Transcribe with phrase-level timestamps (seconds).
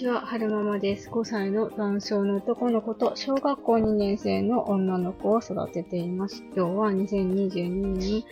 [0.00, 1.10] ちは、はるままです。
[1.10, 6.42] 5歳の男性の男の子と小学校2年生の女の子を育てています。
[6.56, 8.24] 今日は2022年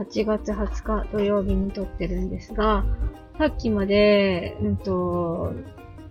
[0.00, 2.84] 8月20日土曜日に撮ってるんですが、
[3.38, 5.52] さっきまで、うんと、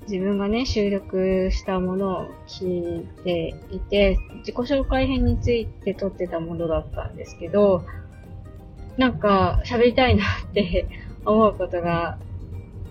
[0.07, 7.83] 自分がね、収録したものを聞いていて、自己紹介編について撮ってたものだったんですけど、
[8.95, 10.87] なんか喋りたいなって
[11.25, 12.17] 思うことが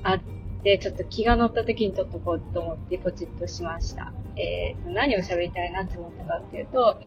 [0.03, 4.13] あって、でちょっと気が乗った時に撮っとこうと思ってポチッとしました。
[4.37, 6.99] えー、何を喋りたいなって思ったかっていうと、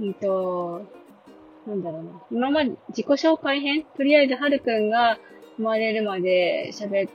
[0.00, 0.82] うんと、
[1.66, 2.10] なんだろうな。
[2.30, 3.84] 今まで自己紹介編？
[3.96, 5.18] とりあえずはるくんが
[5.56, 7.10] 生まれるまで喋っ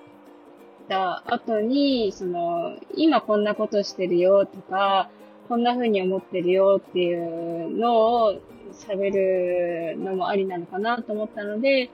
[0.88, 5.10] た後に、その、今こんなことしてるよとか、
[5.50, 8.40] こんな風に思ってるよっていうのを
[8.74, 11.90] 喋るのもありなのかなと思ったので、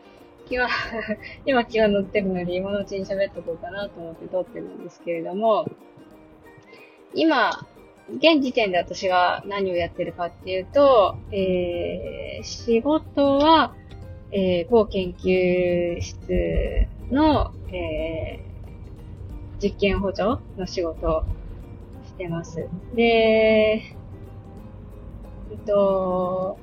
[0.54, 0.70] 気は
[1.48, 5.66] 今気が乗ってるので今のうちに喋っとこうかなと思って撮ってるんですけれども、
[7.16, 7.52] 今、
[8.10, 13.74] 現時点で私が何をやってるかっていうと、えー、仕事は、
[14.32, 20.24] えー、某研究室の、えー、実験補助
[20.58, 21.24] の仕事を
[22.06, 22.68] してます。
[22.94, 23.96] で、え
[25.56, 26.58] っと、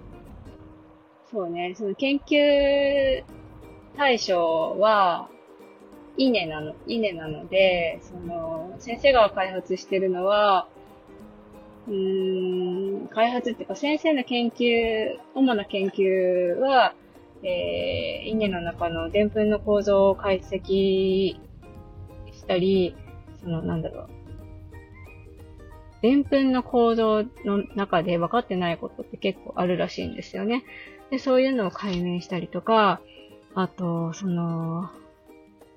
[1.31, 3.25] そうね、その研究
[3.97, 5.29] 対象は、
[6.17, 10.69] 稲なの、稲なので、その、先生が開発してるのは、
[11.89, 16.95] うーん、開発っていうか先生の研究、主な研究は、
[17.43, 21.37] えー、稲の中の澱粉の構造を解析
[22.33, 22.95] したり、
[23.43, 24.09] その、なんだろう。
[26.03, 30.65] 澱粉の構造の中で分かってないことって結構あるらしいんですよね。
[31.11, 33.01] で、そういうのを解明したりとか、
[33.55, 34.91] あと、その、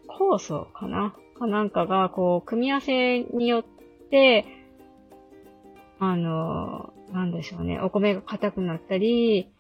[0.08, 1.16] 酵素かな？
[1.40, 3.64] かなんかが、こう、組み合わせによっ
[4.10, 4.46] て、
[6.00, 9.52] あの、なんでしょうね、お米が硬くなったり、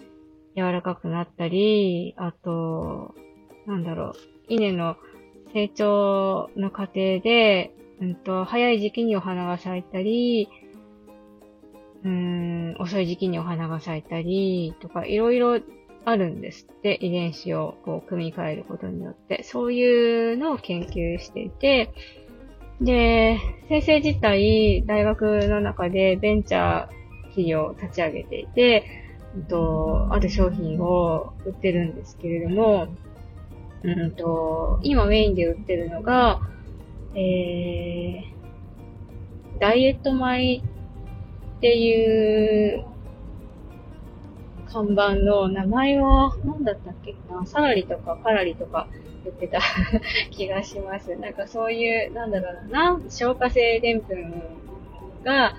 [0.56, 3.16] 柔らかくなったり、あと、
[3.66, 4.14] なんだろう、
[4.50, 4.98] 稲の
[5.54, 10.50] 成長の過程で、うんと、早い時期にお花が咲いたり、
[12.04, 15.60] うん、遅い時期にお花が咲いたり、とか、いろいろ
[16.06, 19.44] あるんですって、遺伝子をこう組み替えることによって。
[19.44, 21.94] そういうのを研究していて、
[22.82, 28.84] で、先生自体、大学の中でベンチャー企業を立ち上げていて、
[29.50, 32.88] と、ある商品を売ってるんですけれども、
[33.84, 36.42] うんと、今メインで売ってるのが、
[37.16, 42.86] えー、ダイエット米っていう
[44.74, 48.88] 看板の名前は何だったっけなサラリとかカラリとか
[49.24, 49.60] 言ってた
[50.32, 51.16] 気がします。
[51.16, 54.16] なんかそういう、なんだろうな、消化性澱粉
[55.24, 55.54] が、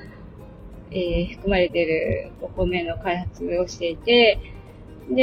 [0.90, 4.40] えー、含まれてるお米の開発をしていて、
[5.08, 5.22] で、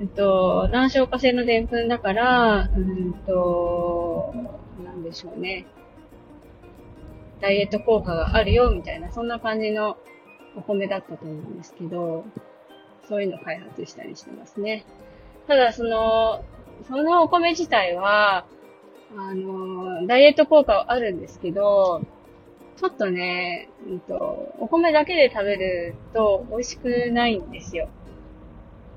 [0.00, 4.34] えっと、難消化性の澱粉だから、うんと、
[4.84, 5.66] なんでしょうね。
[7.40, 9.96] ダイエット効果があるよ、みたいな、そんな感じの
[10.56, 12.24] お米だったと思うんですけど、
[13.08, 14.84] そういうのを開発したりしてますね。
[15.46, 16.44] ただ、その、
[16.86, 18.44] そのお米自体は、
[19.16, 22.02] あの、ダイエット効果はあるんですけど、
[22.76, 27.88] ちょっとね、うんと、お米だけで食べると美味しくないんですよ。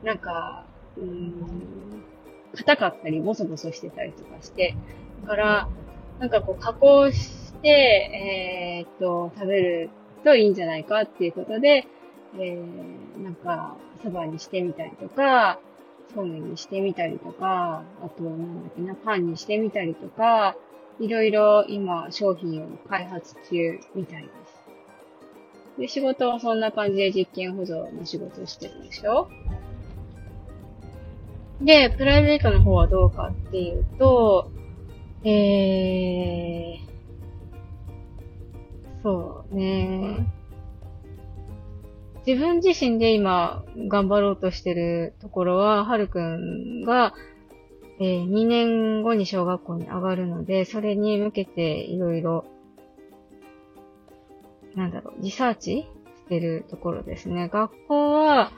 [0.03, 0.65] なんか、
[0.97, 2.03] うん、
[2.55, 4.75] 硬かったり、ボソボソしてたりとかして。
[5.21, 5.69] だから、
[6.19, 9.89] なんかこう、加工して、えー、っと、食べる
[10.23, 11.87] といいんじゃないかっていうことで、
[12.35, 15.59] えー、なんか、そばにしてみたりとか、
[16.13, 20.55] そうめんにしてみたりとか、あと、なんだっけな、パンにしてみたりとか、
[20.99, 24.31] いろいろ今商品を開発中みたいです。
[25.79, 29.29] で、仕事はそんな感じで実験保存の仕事をしてるでしょ？
[31.61, 34.51] で、プライベートの方はどうかっていうと、
[35.23, 36.77] えー、
[39.03, 40.25] そうね。
[42.25, 47.13] 自分自身で今頑張ろうとしてるところは、はるくんが、
[47.99, 52.45] えー、2年後に小学校に上がるので、それに向けていろいろ、
[54.75, 55.87] なんだろう、リサーチ
[56.17, 57.49] してるところですね。
[57.49, 58.51] 学校は、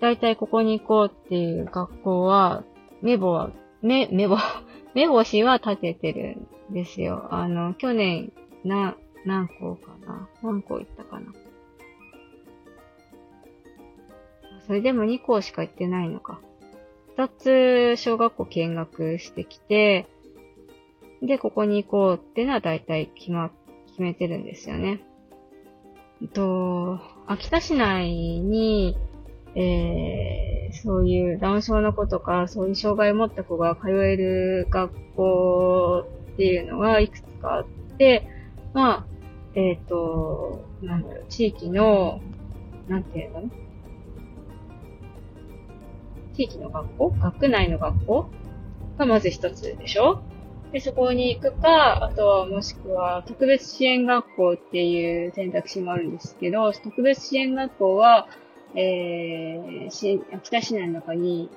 [0.00, 2.64] だいたいここに行こうっていう学校は、
[3.02, 3.50] 目ぼは、
[3.82, 4.36] 目、目ぼ、
[4.94, 6.38] 目星は立ててる
[6.70, 7.28] んですよ。
[7.30, 8.32] あの、去年、
[8.64, 10.28] な、何校かな？
[10.42, 11.32] 何校行ったかな？
[14.70, 16.38] それでも2校しか行ってないのか。
[17.16, 20.06] 2つ小学校見学してきて、
[21.20, 23.50] で、ここに行こうっていうのは大体決ま、
[23.88, 25.00] 決めてるんですよね。
[26.22, 28.96] えっと、秋田市内に、
[29.56, 37.66] えー、そういうダウン症の子とか、そういう障害を持った子が通える学校っていうのがいくつかあっ
[37.98, 38.28] て、
[38.72, 39.06] まあ、
[39.56, 42.20] えっ、ー、と、なんだろう、地域の、
[42.86, 43.50] なんていうの？
[46.40, 47.10] 地域の学校？
[47.20, 48.30] 学内の学校？
[48.96, 50.22] がまず一つでしょ？
[50.72, 58.26] で、そこに行くか、あとはもしくは特別支援学校っていう選択肢もあるんですけど、特別支援学校は、
[58.74, 61.50] えー、秋田市内の中に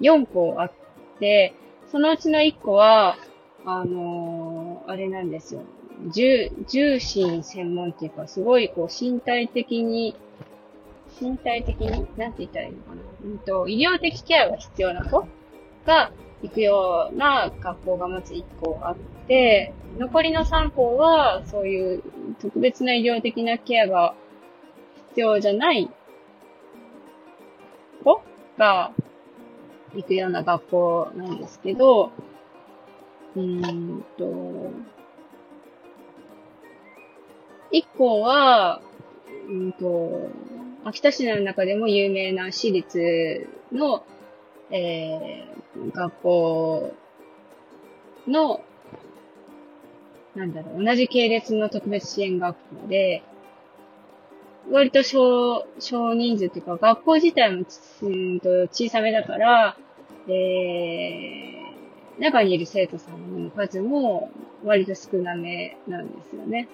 [0.00, 0.72] 4校あっ
[1.18, 1.54] て、
[1.90, 3.16] そのうちの1個は、
[3.64, 5.62] あのー、あれなんですよ。
[6.14, 10.14] 重、重心専門っていうか、すごいこう身体的に、
[11.20, 12.96] 身体的に、なんて言ったらいいのかな。
[13.24, 15.26] うんと、医療的ケアが必要な子
[15.86, 18.96] が行くような学校がまず1校あっ
[19.26, 22.02] て、残りの3校は、そういう
[22.40, 24.14] 特別な医療的なケアが
[25.08, 25.90] 必要じゃない
[28.04, 28.22] 子
[28.58, 28.92] が
[29.94, 32.12] 行くような学校なんですけど、
[33.34, 34.70] うーんと、
[37.70, 38.80] 一校は、
[39.48, 40.30] うんと、
[40.86, 44.04] 秋田市の中でも有名な私立の、
[44.70, 46.94] えー、学校
[48.28, 48.60] の、
[50.36, 53.24] なんだろう、同じ系列の特別支援学校で、
[54.70, 57.64] 割と少、少人数っていうか、学校自体も、
[58.02, 59.76] うんと小さめだから、
[60.28, 64.30] えー、中にいる生徒さんの数も
[64.62, 66.68] 割と少なめなんですよね。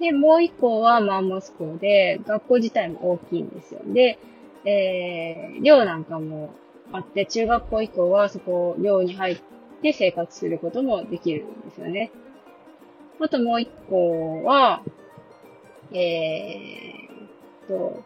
[0.00, 3.80] で、もう一校はマンモス校で、学校自体も大きいんですよ。
[3.86, 4.18] で、
[4.64, 6.50] えー、寮なんかも
[6.92, 9.38] あって、中学校以降はそこ、寮に入っ
[9.82, 12.10] て生活することもできるんですよね。
[13.20, 14.82] あともう一校は、
[15.92, 18.02] えー、と、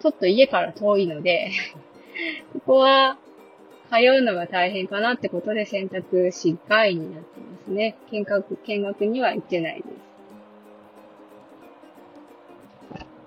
[0.00, 1.50] ちょっと家から遠いので
[2.54, 3.18] ここは、
[3.90, 7.96] 通うのが大変かなってことで選択肢外になってますね。
[8.10, 9.86] 見学、見学には行ってないです。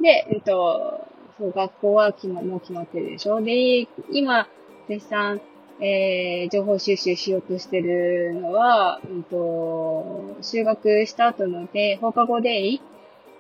[0.02, 1.08] で、えっと、
[1.38, 3.42] そう、学校は決ま、もう決まってるでしょ？
[3.42, 4.48] で、今、
[4.88, 5.42] 絶賛、
[5.80, 12.82] えー、情報収集しようとしてるのは、うんと、修学した後ので、放課後デイ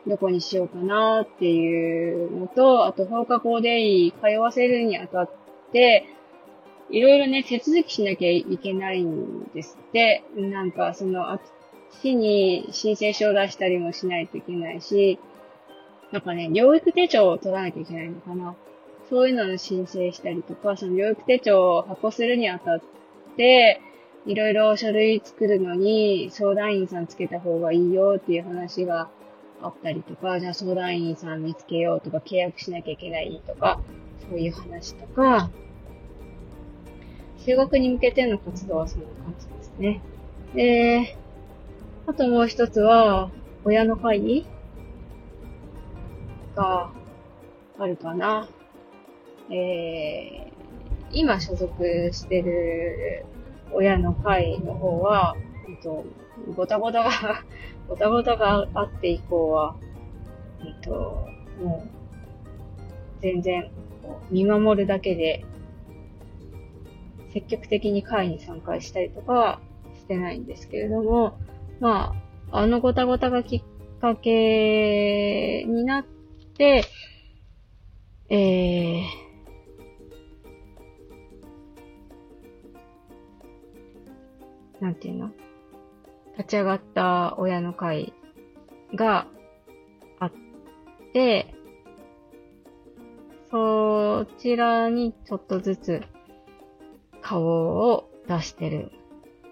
[0.08, 5.30] どこにしようかなっていうのと、あと放課後デイ通わせるにあたっ
[5.72, 6.06] て、
[6.90, 10.24] いろいろね、手続きしなきゃいけないんですって。
[10.36, 11.42] なんか、その、あっ
[12.02, 15.20] ちに申請書を出したりもしないといけないし、
[16.12, 18.56] なんかね、療育手帳を取らなきゃいけないのかな。
[19.10, 22.82] そういうのの申請したりとか、その療育手帳を発行するにあたっ
[23.38, 23.82] て、
[24.26, 29.10] いろいろ書類作るのに相談員さんつけた方がいいよっていう話が
[29.62, 33.82] あったりとか、じゃあ相談員さん見つけようとか、契約しなきゃいけないとか、
[34.30, 35.50] そういう話とか、
[37.46, 40.02] 修学に向けての活動はそんな感じですね。
[40.56, 41.18] で、
[42.08, 43.32] あともう一つは、
[43.66, 44.46] 親の会
[46.56, 46.92] が
[47.78, 48.48] あるかな。
[49.50, 50.54] えー、
[51.12, 53.26] 今所属してる
[53.74, 55.36] 親の会の方は、
[55.70, 56.06] えっと、
[56.56, 57.12] ごたごたが
[57.90, 59.76] ごたごたがあって以降は、
[60.62, 61.28] えっと、
[61.62, 63.70] もう、全然、
[64.30, 65.44] 見守るだけで
[67.34, 69.60] 積極的に会に参加したりとかは
[69.96, 71.40] してないんですけれども、
[71.80, 72.14] ま
[72.52, 73.64] あ、あのごたごたがきっ
[74.00, 76.06] かけになっ
[76.58, 76.86] て、
[78.30, 85.32] えー、なんていうの？
[86.38, 88.14] 立ち上がった親の会
[88.96, 89.28] が
[90.20, 90.32] あっ
[91.14, 91.54] て、
[93.50, 96.02] そちらにちょっとずつ
[97.24, 98.92] 顔を出してる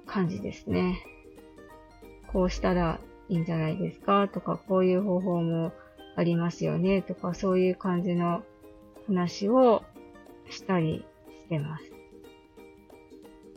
[0.06, 1.04] 感じですね。
[2.32, 3.00] こうしたら
[3.30, 5.72] いいんじゃないですかとか、こういう方法も
[6.16, 8.44] ありますよねとか、そういう感じの
[9.08, 9.84] 話を
[10.50, 11.06] したり
[11.40, 11.92] してます。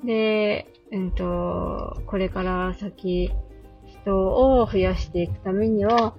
[0.04, 3.32] で、うんと、これから先、
[3.86, 4.16] 人
[4.60, 6.14] を増やしていくためには、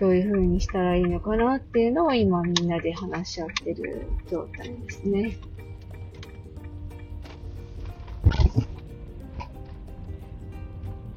[0.00, 5.36] どういう風にしたらいいのかなっていうのを今みんなで話し合ってる状態ですね。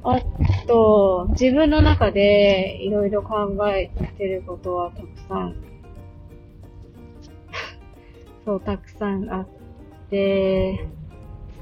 [0.02, 0.20] あ
[0.66, 5.56] と、自分の中でいろいろ考えてることはたくさん、
[8.46, 9.46] そう、たくさんあっ
[10.08, 10.86] て、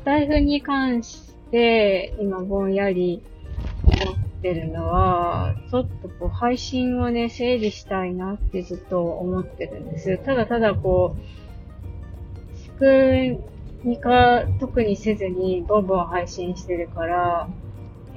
[0.01, 3.23] スタイフに関して、今ぼんやり
[3.85, 10.17] 思ってるのは、ちょっとこう配信をね、整理したいなってずっと思ってるんです。
[10.19, 13.41] ただただこう、仕組
[13.83, 17.49] み化特にせずにボンボン配信してるから、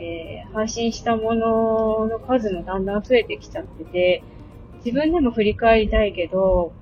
[0.01, 4.23] えー、配信したものの数もだんだん増えてきちゃってて、
[4.83, 6.73] 自分でも振り返りたいけど、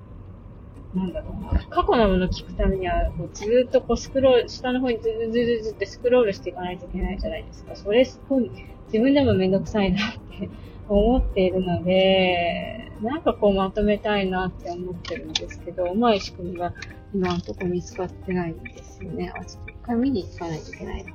[0.94, 1.66] なんだろうな。
[1.68, 7.76] 過去のものを聞くためには、こうずっとこうスクロール、下の方にずずずずずってスクロールしていかないといけないじゃないですか。
[7.76, 8.50] それすごい、
[8.86, 10.48] 自分でもめんどくさいなって
[10.88, 16.72] 思っているので、なんかこうまとめたいなって思ってるんですけど、うまい仕組みが
[17.14, 19.32] 今のとこ見つかってないんですよね。
[19.36, 21.12] あ、ちょっと一回見に行かないといけないな。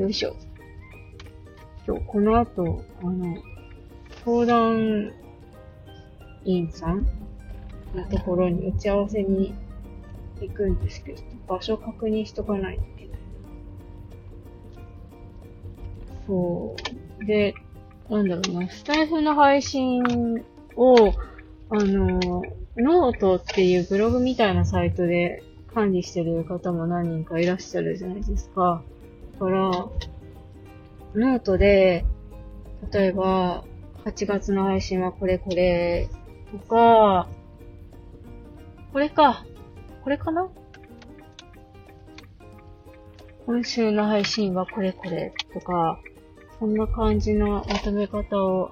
[0.00, 0.34] よいしょ。
[1.88, 3.34] 今日、この後、あの、
[4.22, 5.10] 相談
[6.44, 7.06] 員さん
[7.94, 9.54] のところに打ち合わせに
[10.38, 13.20] 行くんですけど、場所確認しとかないといけない。
[16.26, 16.76] そ
[17.22, 17.24] う。
[17.24, 17.54] で、
[18.10, 20.02] なんだろうな、スタエフの配信
[20.76, 21.14] を、
[21.70, 22.42] あの、
[22.76, 25.42] ノートっていうブログみたいなサイトで
[25.72, 28.82] 管理してる方も何人かいらっしゃるじゃないですか。
[29.32, 29.70] だから、
[31.14, 32.04] ノートで、
[32.92, 33.64] 例えば、
[34.04, 36.08] 8月の配信はこれこれ
[36.52, 37.28] とか、
[38.92, 39.44] これか。
[40.02, 40.48] これかな？
[43.46, 46.00] 今週の配信はこれこれとか、
[46.58, 48.70] そんな感じのまとめ方を。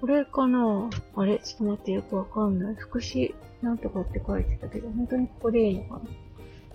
[0.00, 0.90] これかな？
[1.16, 1.38] あれ？
[1.38, 2.74] ちょっと待ってよくわかんない。
[2.76, 6.00] 福祉なんとかって書いてたけど、本当にここでいいのかな？
[6.00, 6.06] も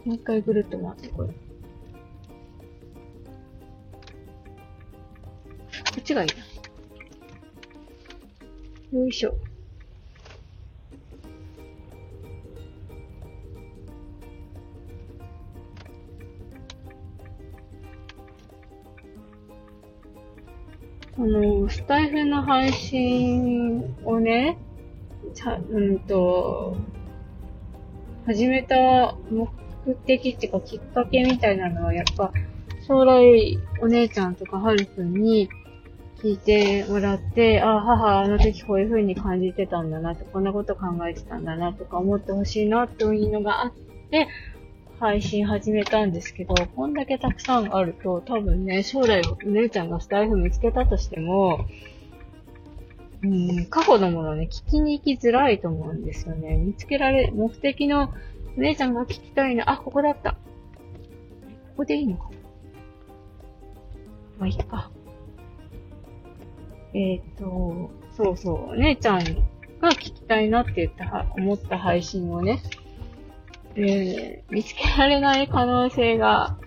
[0.07, 1.29] う一回ぐるっと回ってこれ。
[6.05, 6.27] ちがいい
[8.93, 9.00] な。
[9.00, 9.35] よいしょ。
[21.17, 24.57] あの、スタイフの配信をね、
[25.33, 26.77] ちゃ、うんと、
[28.25, 29.47] 始めた目
[30.05, 32.31] 的っていうかきっかけみたいなのは、やっぱ、
[32.88, 35.50] 将来お姉ちゃんとかはるくんに
[36.25, 43.74] 聞いてもらって、あ、母あの時こういう風に感じてたんだなと、こんなこと考えてたんだなとか思ってほしいなというのがあっ
[44.10, 44.27] て、
[45.00, 51.67] 配信始めたんですけど、こんだけたくさんあると、多分ね、将来お姉ちゃんがスタイフ見つけたとしても、
[53.22, 56.55] うん、過去のものね、聞きに行きづらいと思うんですよね。
[56.55, 58.12] 見つけられ、目的の
[58.58, 60.32] お姉ちゃんが聞きたいな、あ、ここだった。
[60.32, 60.38] こ
[61.77, 62.32] こでいいのか
[64.39, 64.89] まあ、いいか。
[66.95, 69.23] えっ、ー、と、そうそう、お姉ちゃん
[69.81, 72.63] が聞きたいなって言った、思った配信をね、
[73.75, 76.57] えー、見つけられない可能性が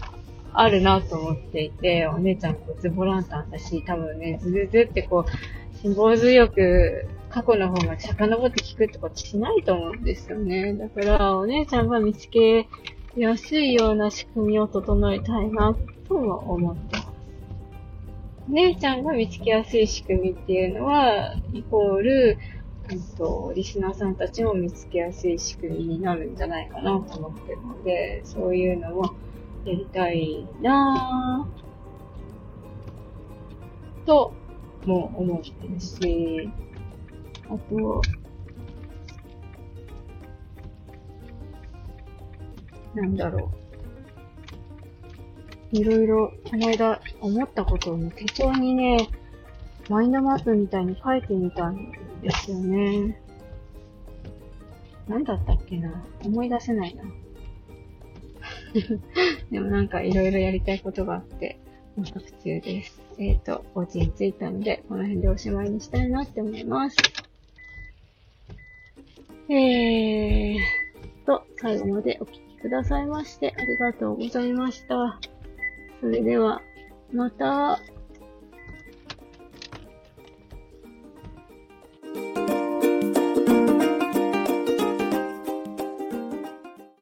[0.53, 10.75] あるなと思っていて、お姉ちゃんこズボランタンだし、多分ね、ずずずってこう、辛抱強く過去の方まで遡って聞くってことしないと思うんですよね。
[10.75, 12.69] だから、お姉ちゃんが見つけ
[13.17, 15.75] やすいような仕組みを整えたいな、
[16.07, 16.98] とも思って。
[18.51, 22.39] 姉ちゃんが見つけやすい仕組みっていうのは、イコール、
[22.91, 29.15] えっと、リスナーさんたちも見つけやすい仕組みになるんじゃないかなと思ってるので、そういうのも
[29.67, 34.33] やりたいなぁ、と
[34.87, 36.51] も思ってるし、
[37.51, 38.03] あと、
[42.95, 43.68] なんだろう。
[45.73, 49.09] いろいろ、この間思ったことをね、手帳にね、
[49.89, 53.21] マインドマップみたいに書いてみたんですよね。
[55.09, 56.05] 何だったっけな？
[56.25, 57.05] 思い出せないな。
[59.51, 61.59] でもなんかいろいろやりたいことがあって、
[61.97, 63.01] 模索中です。
[63.19, 66.97] えっ、ー、と、お家に着いたので、この辺でおしまいにしたいなって思います。
[69.51, 70.59] えー
[71.25, 75.19] と、最後までお聴きくださいましてありがとうございました。
[76.01, 76.63] それでは、
[77.13, 77.81] また。